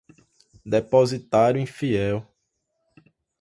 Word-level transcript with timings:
depositário 0.65 1.59
infiel 1.61 2.25